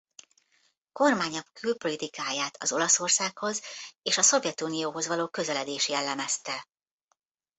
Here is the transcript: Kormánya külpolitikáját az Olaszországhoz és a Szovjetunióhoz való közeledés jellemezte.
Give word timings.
Kormánya 0.91 1.43
külpolitikáját 1.53 2.55
az 2.59 2.71
Olaszországhoz 2.71 3.61
és 4.01 4.17
a 4.17 4.21
Szovjetunióhoz 4.21 5.07
való 5.07 5.27
közeledés 5.27 5.87
jellemezte. 5.89 6.67